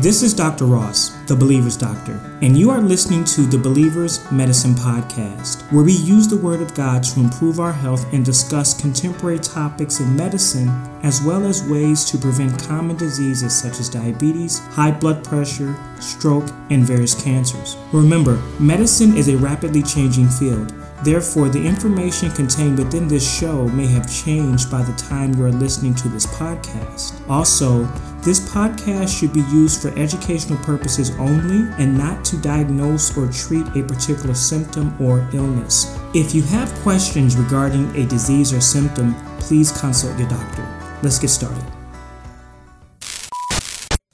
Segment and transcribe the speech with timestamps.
[0.00, 0.64] This is Dr.
[0.64, 5.92] Ross, the Believer's Doctor, and you are listening to the Believer's Medicine Podcast, where we
[5.92, 10.70] use the Word of God to improve our health and discuss contemporary topics in medicine,
[11.02, 16.48] as well as ways to prevent common diseases such as diabetes, high blood pressure, stroke,
[16.70, 17.76] and various cancers.
[17.92, 20.72] Remember, medicine is a rapidly changing field.
[21.04, 25.52] Therefore, the information contained within this show may have changed by the time you are
[25.52, 27.20] listening to this podcast.
[27.28, 27.86] Also,
[28.22, 33.66] this podcast should be used for educational purposes only and not to diagnose or treat
[33.68, 35.98] a particular symptom or illness.
[36.14, 40.66] If you have questions regarding a disease or symptom, please consult your doctor.
[41.02, 41.64] Let's get started.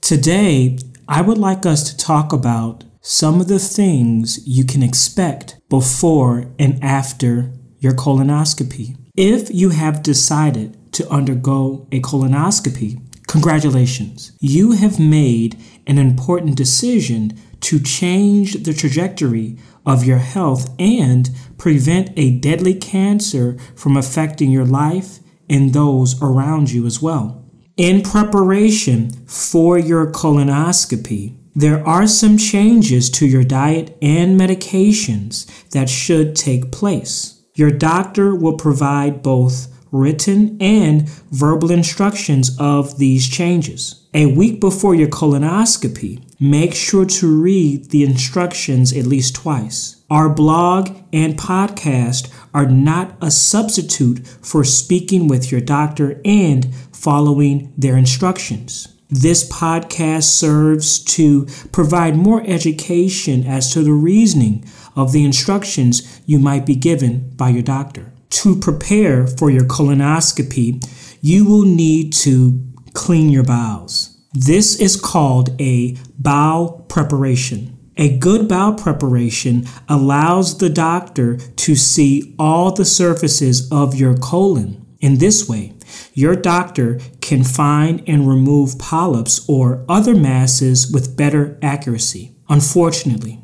[0.01, 0.79] Today,
[1.09, 6.53] I would like us to talk about some of the things you can expect before
[6.59, 8.97] and after your colonoscopy.
[9.17, 13.06] If you have decided to undergo a colonoscopy,
[13.37, 14.33] congratulations.
[14.41, 21.29] You have made an important decision to change the trajectory of your health and
[21.59, 25.19] prevent a deadly cancer from affecting your life
[25.51, 27.45] and those around you as well.
[27.77, 35.91] In preparation for your colonoscopy, there are some changes to your diet and medications that
[35.91, 37.43] should take place.
[37.55, 44.07] Your doctor will provide both written and verbal instructions of these changes.
[44.15, 50.03] A week before your colonoscopy, make sure to read the instructions at least twice.
[50.09, 57.73] Our blog and podcast are not a substitute for speaking with your doctor and following
[57.77, 58.89] their instructions.
[59.09, 64.65] This podcast serves to provide more education as to the reasoning
[64.97, 68.13] of the instructions you might be given by your doctor.
[68.31, 70.85] To prepare for your colonoscopy,
[71.21, 72.61] you will need to
[72.93, 74.17] clean your bowels.
[74.33, 77.77] This is called a bowel preparation.
[77.97, 84.85] A good bowel preparation allows the doctor to see all the surfaces of your colon.
[85.01, 85.73] In this way,
[86.13, 92.37] your doctor can find and remove polyps or other masses with better accuracy.
[92.49, 93.41] Unfortunately,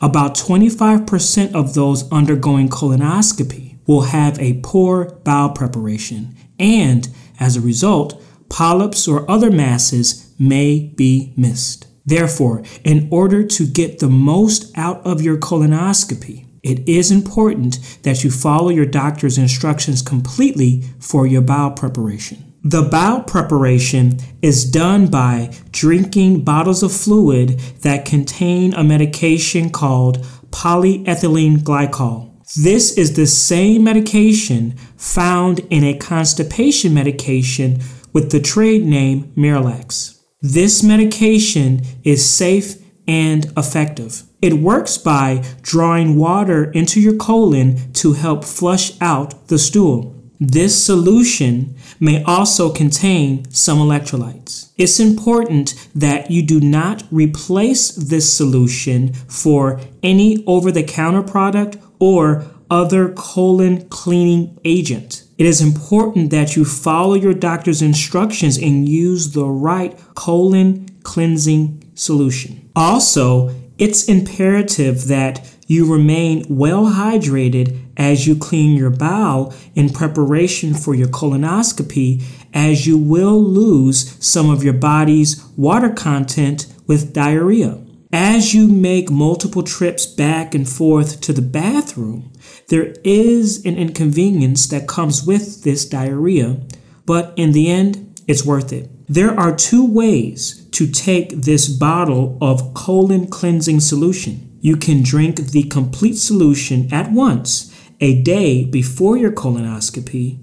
[0.00, 7.08] about 25% of those undergoing colonoscopy will have a poor bowel preparation, and
[7.38, 11.86] as a result, polyps or other masses may be missed.
[12.04, 18.24] Therefore, in order to get the most out of your colonoscopy, it is important that
[18.24, 22.54] you follow your doctor's instructions completely for your bowel preparation.
[22.62, 30.24] The bowel preparation is done by drinking bottles of fluid that contain a medication called
[30.50, 32.35] polyethylene glycol.
[32.54, 37.80] This is the same medication found in a constipation medication
[38.12, 40.20] with the trade name Miralax.
[40.40, 42.76] This medication is safe
[43.08, 44.22] and effective.
[44.40, 50.14] It works by drawing water into your colon to help flush out the stool.
[50.38, 54.70] This solution may also contain some electrolytes.
[54.76, 61.78] It's important that you do not replace this solution for any over the counter product
[61.98, 65.24] or other colon cleaning agent.
[65.38, 71.82] It is important that you follow your doctor's instructions and use the right colon cleansing
[71.94, 72.68] solution.
[72.74, 80.74] Also, it's imperative that you remain well hydrated as you clean your bowel in preparation
[80.74, 82.22] for your colonoscopy,
[82.54, 87.78] as you will lose some of your body's water content with diarrhea.
[88.18, 92.32] As you make multiple trips back and forth to the bathroom,
[92.68, 96.56] there is an inconvenience that comes with this diarrhea,
[97.04, 98.88] but in the end, it's worth it.
[99.06, 104.56] There are two ways to take this bottle of colon cleansing solution.
[104.62, 110.38] You can drink the complete solution at once a day before your colonoscopy.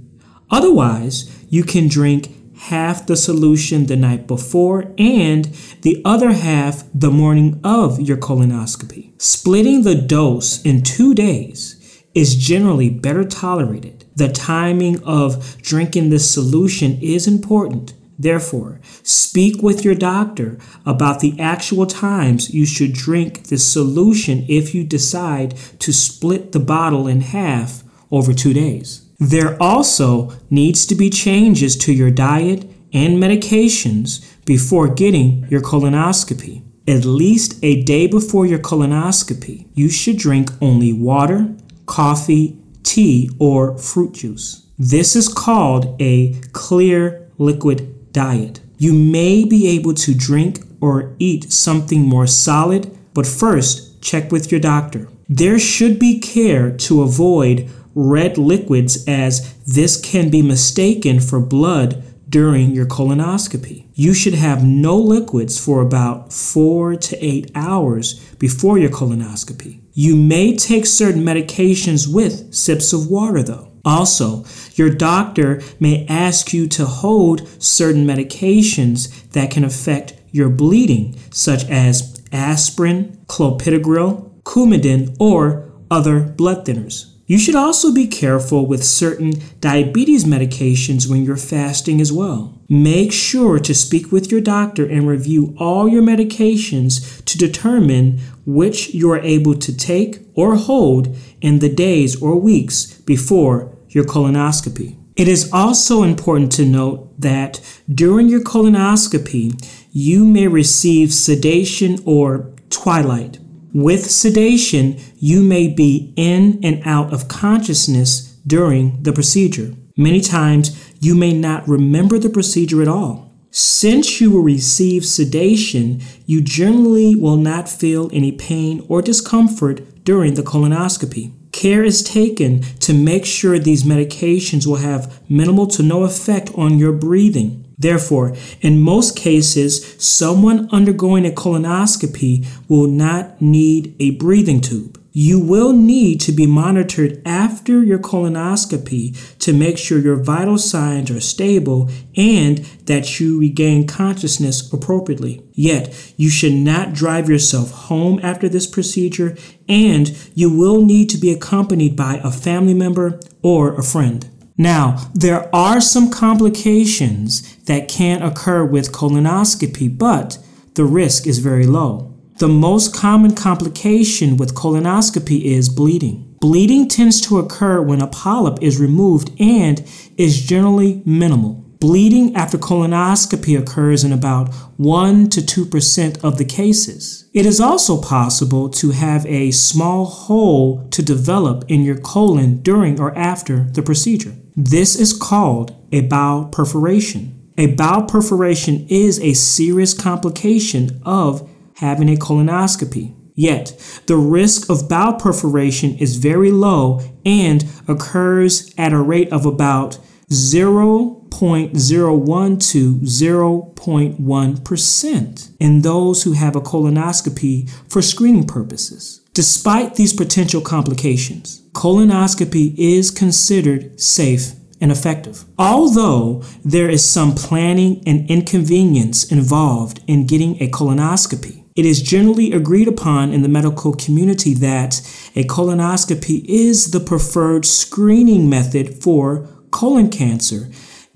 [0.52, 2.30] Otherwise, you can drink
[2.64, 5.46] half the solution the night before and
[5.82, 9.12] the other half the morning of your colonoscopy.
[9.22, 14.06] Splitting the dose in two days is generally better tolerated.
[14.16, 17.96] The timing of drinking this solution is important.
[18.18, 24.74] Therefore, speak with your doctor about the actual times you should drink this solution if
[24.74, 29.10] you decide to split the bottle in half over two days.
[29.24, 36.62] There also needs to be changes to your diet and medications before getting your colonoscopy.
[36.90, 41.56] At least a day before your colonoscopy, you should drink only water,
[41.86, 44.68] coffee, tea, or fruit juice.
[44.78, 48.60] This is called a clear liquid diet.
[48.78, 54.52] You may be able to drink or eat something more solid, but first check with
[54.52, 55.08] your doctor.
[55.30, 62.04] There should be care to avoid red liquids as this can be mistaken for blood
[62.30, 63.86] during your colonoscopy.
[63.94, 69.82] You should have no liquids for about four to eight hours before your colonoscopy.
[69.94, 73.72] You may take certain medications with sips of water though.
[73.86, 81.16] Also, your doctor may ask you to hold certain medications that can affect your bleeding,
[81.30, 87.13] such as aspirin, clopidogrel, Coumadin, or other blood thinners.
[87.26, 92.62] You should also be careful with certain diabetes medications when you're fasting as well.
[92.68, 98.94] Make sure to speak with your doctor and review all your medications to determine which
[98.94, 104.98] you are able to take or hold in the days or weeks before your colonoscopy.
[105.16, 107.62] It is also important to note that
[107.94, 109.54] during your colonoscopy,
[109.92, 113.38] you may receive sedation or twilight.
[113.74, 119.74] With sedation, you may be in and out of consciousness during the procedure.
[119.98, 123.32] Many times, you may not remember the procedure at all.
[123.50, 130.36] Since you will receive sedation, you generally will not feel any pain or discomfort during
[130.36, 131.32] the colonoscopy.
[131.52, 136.78] Care is taken to make sure these medications will have minimal to no effect on
[136.78, 137.63] your breathing.
[137.84, 145.00] Therefore, in most cases, someone undergoing a colonoscopy will not need a breathing tube.
[145.12, 151.12] You will need to be monitored after your colonoscopy to make sure your vital signs
[151.12, 155.44] are stable and that you regain consciousness appropriately.
[155.52, 159.38] Yet, you should not drive yourself home after this procedure,
[159.70, 164.28] and you will need to be accompanied by a family member or a friend.
[164.58, 170.38] Now, there are some complications that can occur with colonoscopy, but
[170.76, 172.14] the risk is very low.
[172.38, 176.36] The most common complication with colonoscopy is bleeding.
[176.40, 179.84] Bleeding tends to occur when a polyp is removed and
[180.18, 181.64] is generally minimal.
[181.80, 187.30] Bleeding after colonoscopy occurs in about 1 to 2% of the cases.
[187.34, 193.00] It is also possible to have a small hole to develop in your colon during
[193.00, 194.36] or after the procedure.
[194.56, 197.52] This is called a bowel perforation.
[197.58, 203.16] A bowel perforation is a serious complication of having a colonoscopy.
[203.36, 209.48] Yet, the risk of bowel perforation is very low and occurs at a rate of
[209.48, 209.98] about
[210.34, 219.22] 0.01 to 0.1% in those who have a colonoscopy for screening purposes.
[219.34, 225.46] Despite these potential complications, colonoscopy is considered safe and effective.
[225.58, 232.52] Although there is some planning and inconvenience involved in getting a colonoscopy, it is generally
[232.52, 235.00] agreed upon in the medical community that
[235.36, 240.70] a colonoscopy is the preferred screening method for colon cancer,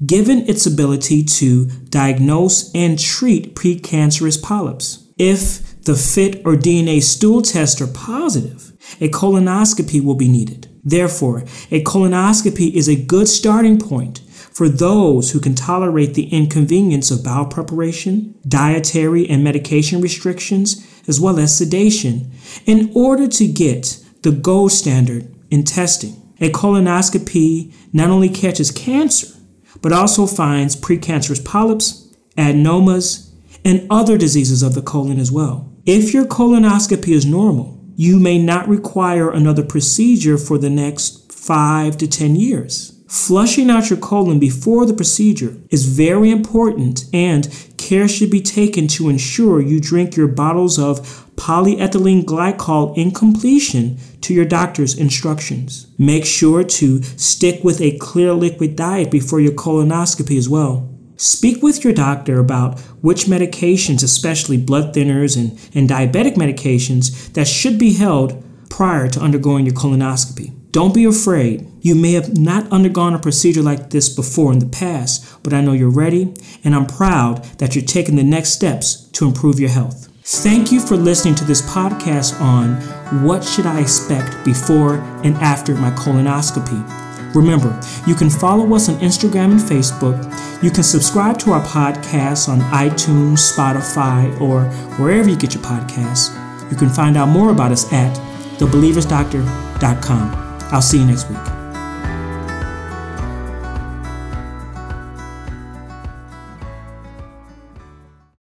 [0.06, 5.08] given its ability to diagnose and treat precancerous polyps.
[5.18, 10.68] If the FIT or DNA stool tests are positive, a colonoscopy will be needed.
[10.84, 11.40] Therefore,
[11.72, 14.20] a colonoscopy is a good starting point
[14.52, 21.20] for those who can tolerate the inconvenience of bowel preparation, dietary and medication restrictions, as
[21.20, 22.32] well as sedation,
[22.66, 26.27] in order to get the gold standard in testing.
[26.40, 29.28] A colonoscopy not only catches cancer,
[29.82, 33.32] but also finds precancerous polyps, adenomas,
[33.66, 35.72] and other diseases of the colon as well.
[35.86, 41.98] If your colonoscopy is normal, you may not require another procedure for the next five
[41.98, 42.94] to 10 years.
[43.08, 48.88] Flushing out your colon before the procedure is very important, and care should be taken
[48.90, 55.88] to ensure you drink your bottles of polyethylene glycol in completion to your doctor's instructions.
[55.98, 60.90] Make sure to stick with a clear liquid diet before your colonoscopy as well.
[61.16, 67.48] Speak with your doctor about which medications, especially blood thinners and, and diabetic medications, that
[67.48, 70.54] should be held prior to undergoing your colonoscopy.
[70.72, 71.68] Don't be afraid.
[71.82, 75.62] You may have not undergone a procedure like this before in the past, but I
[75.62, 79.70] know you're ready, and I'm proud that you're taking the next steps to improve your
[79.70, 80.07] health.
[80.30, 82.76] Thank you for listening to this podcast on
[83.24, 87.34] what should I expect before and after my colonoscopy.
[87.34, 90.22] Remember, you can follow us on Instagram and Facebook.
[90.62, 94.66] You can subscribe to our podcast on iTunes, Spotify, or
[94.98, 96.34] wherever you get your podcasts.
[96.70, 98.14] You can find out more about us at
[98.58, 100.60] thebelieversdoctor.com.
[100.74, 101.57] I'll see you next week.